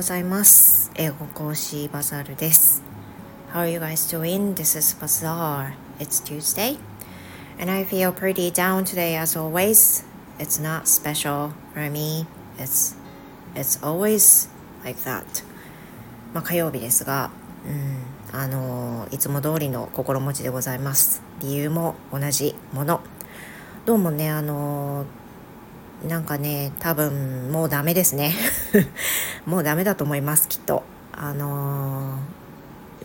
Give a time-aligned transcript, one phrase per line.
[0.00, 2.82] ございます英語講師バザールです
[3.52, 4.54] How are you guys doing?
[4.54, 6.78] This is Bazaar It's Tuesday
[7.60, 10.06] and I feel pretty down today as always
[10.38, 12.24] It's not special for me
[12.56, 12.96] It's,
[13.54, 14.48] it's always
[14.86, 15.44] like that
[16.32, 17.30] まあ火曜日ですが
[18.32, 23.02] うんあのいつも通りの心持ちでございます理由も同じもの
[23.84, 25.04] どうもねあの
[26.06, 28.34] なんかね多分もうダメですね
[29.46, 30.82] もうダメだと思いますきっと
[31.12, 32.18] あの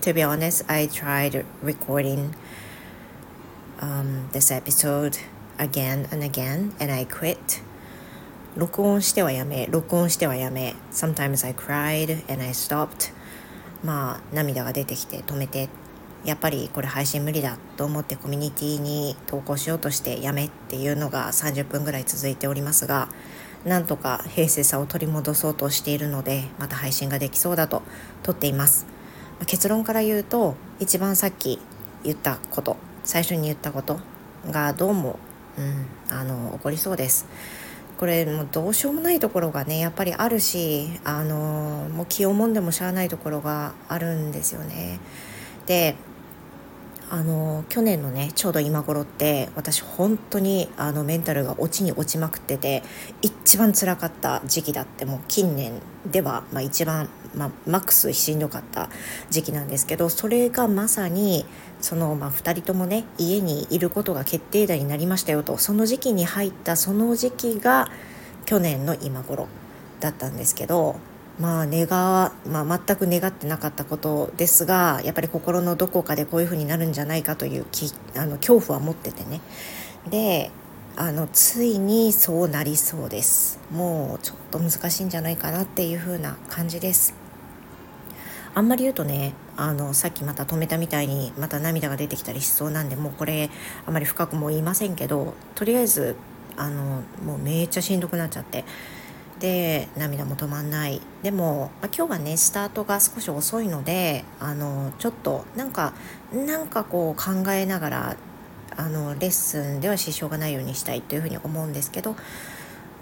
[0.00, 2.34] To be honest I tried recording
[3.80, 5.18] um, this episode
[5.58, 7.62] again and again and I quit
[8.56, 13.12] 録音してはやめ録音してはやめ Sometimes I cried and I stopped
[13.82, 15.68] まあ涙が出てきて止めてっ
[16.24, 23.08] やっぱりこれ配信無理だと思ってコミュニティに投稿しようとしてやめっていうのが30分ぐらい続いておりますが
[23.64, 27.82] なんとか平静さを取り戻そうとしているのでまた配信ができそうだと
[28.22, 28.86] 撮っています。
[29.46, 31.58] 結論から言うと一番さっき
[32.04, 33.98] 言ったこと最初に言ったこと
[34.50, 35.18] がどうも、
[35.58, 37.26] うん、あの起こりそうです。
[37.98, 45.00] これもうどうしようもないところがねやっぱりあるしあのもう気をもんでもしゃあないところがあるんですよね。
[45.66, 45.96] で
[47.10, 52.82] あの去年のねちょうど今頃って私本当にあのメンタルが落ちに落ちまくってて
[53.22, 55.72] 一番辛かった時期だってもう近年
[56.10, 58.88] では、まあ、一番、まあ、マックスしんどかった
[59.30, 61.44] 時期なんですけどそれがまさに
[61.80, 67.90] その、まあ、2人ともね家にいることが決定打になりましたよとその時期に入ったその時期が
[68.46, 69.48] 去年の今頃
[70.00, 70.96] だったんですけど
[71.40, 79.40] まあ願わ、まあ、全く願ってなかったことですがやっぱり心のどこかでこういうふうになるんじゃないかというきあの恐怖は持っててね。
[80.10, 80.50] で
[80.96, 83.58] あのついにそうなりそうです。
[83.72, 87.14] もうちょっと難しいんじゃないかなっていう風な感じです。
[88.54, 93.50] あんまり言うとねあのさっきまた止めたみたいにまた涙が出てきたりしそうなんでもうこれ
[93.86, 96.14] あまり深くも言いませんけどとりあえず
[96.56, 98.64] あのもうめっちゃしんどくなっちゃって
[99.40, 105.92] で涙も止まんないでも、まあ、今日はねスタートが少し遅いのであのちょっとなんか
[106.32, 108.16] なんかこう考えながら
[108.76, 112.16] あのレッスンでは支障がないようにしたいというふうに思うんですけど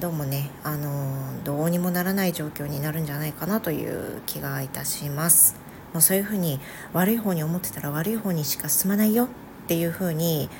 [0.00, 5.56] どうもねあのどうにもならない状況になるんじゃないかなという気がいたします。
[5.92, 6.60] もうそういうふうに
[6.92, 9.28] 悪い方に思ってたら悪い方にしか進まないよっ
[9.66, 10.50] ていうふうに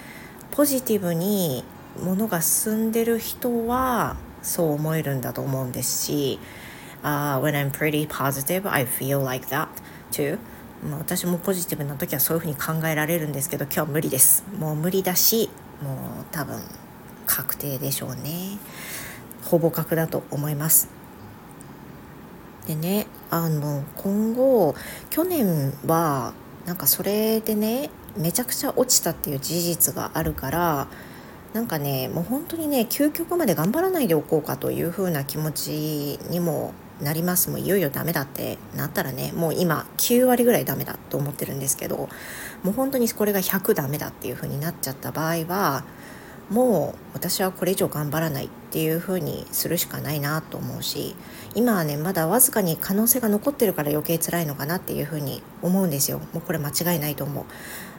[0.50, 1.64] ポジティブに
[2.02, 6.38] ものが進んでる人はそう思えるんだと思うんですし、
[7.02, 9.68] uh, When I'm pretty positive, I feel like that
[10.10, 10.38] too.
[10.88, 14.44] まあ、私もポジティブな時はそういうふうに考えられるんですけど今日は無理です。
[14.58, 15.50] もう無理だし
[15.82, 15.96] もう
[16.30, 16.60] 多分
[17.26, 18.58] 確定でしょうね。
[19.44, 20.88] ほぼ確だと思います。
[22.66, 24.74] でねあの今後
[25.10, 26.34] 去年は
[26.66, 30.86] なんかそれでねめちゃくちゃ落ちたっていう事実があるから
[31.52, 35.70] なんかねもう本当にね究極まで頑張らないでおこうかという風な気持ち
[36.30, 37.48] にもなります。
[37.48, 42.08] もういよいよダメだってなったらねもう今9割ぐらいダメだと思ってるんですけど
[42.62, 45.84] もう本当にこれが100ダメだっていう風になっちゃった場合は
[46.50, 51.14] もう私はこれ以上頑張らないっていう風にするしかないなと思うし
[51.54, 56.18] 今はねまだわずかに可能性が残ってるから余計辛いのかなっていう風に思うんですよ。
[56.32, 57.44] もうこれ間違いないと思う。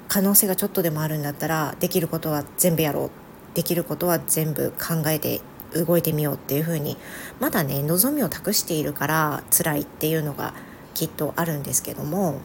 [0.07, 3.28] 可能性がちょっとでもあるんだったらできることは全部やろう。
[3.53, 5.41] できることは全部考えて
[5.73, 6.97] 動いてみようっていう風に
[7.39, 10.53] まだね望みを託しているから辛いっていうのが
[10.93, 12.41] きっとあるんですけども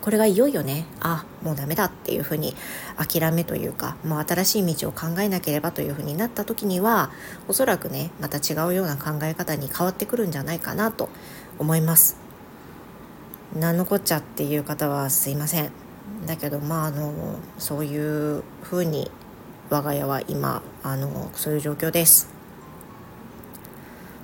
[0.00, 2.54] これがいよいよねあもうダメだっていうふうに
[2.96, 7.10] 諦めというかもう新しい道を考えなければというふうになった時には
[7.48, 11.08] おそらくねまた違うような考え方に変わってくるんじゃないかなと
[11.58, 12.16] 思います。
[13.56, 15.70] 何のこっちゃっていう方はすいません
[16.26, 19.10] だけどまああのそういうふうに
[19.70, 22.30] 我が家は今あのそういう状況です。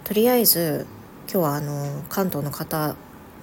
[0.04, 0.86] とりあえず
[1.30, 2.96] 今日はあの関東の方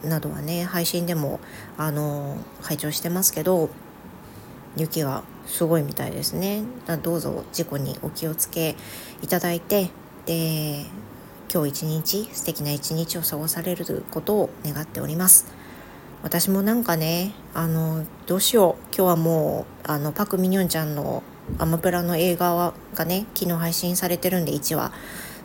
[0.03, 1.39] などはね配信でも
[1.77, 3.69] あの拝聴してますけど
[4.75, 6.63] 雪がすごいみたいですね。
[7.03, 8.75] どうぞ事故にお気をつけ
[9.21, 9.91] いただいて
[10.25, 10.85] で
[11.53, 15.45] 今日一日素敵な一日を過ごされることを願っております。
[16.23, 18.95] 私もなんかねあのどうしよう。
[18.95, 21.21] 今日はもうあのパク・ミニョンちゃんの
[21.57, 24.92] アマプラの映画がね昨日配信されてるんで1話。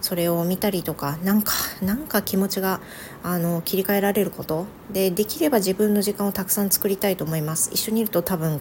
[0.03, 2.81] それを見たりとかなんかなんか気持ちが
[3.23, 4.67] あの切り替えられること。
[4.93, 7.71] でできれば自分の時間をたくさん作りたいと思います。
[7.73, 8.61] 一緒にいると多分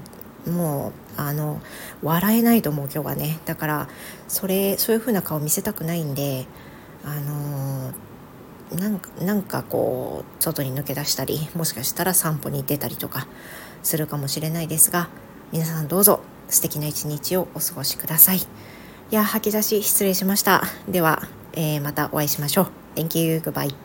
[0.49, 1.61] もうあの
[2.01, 3.39] 笑えないと思う今日はね。
[3.45, 3.89] だから
[4.27, 6.47] それそういう風な顔見せたくないんで
[7.03, 7.91] あの
[8.79, 13.27] なんかなんかこう外に抜け出したりもしかしたら散歩に出たりとか
[13.83, 15.09] するかもしれないですが
[15.51, 16.34] 皆さんどうぞ。
[16.49, 18.37] 素敵な一日をお過ごしください。
[18.37, 18.41] い
[19.11, 20.63] や吐き出し失礼しました。
[20.87, 21.21] では、
[21.53, 22.67] えー、またお会いしましょう。
[22.95, 23.37] Thank you.
[23.37, 23.84] Goodbye.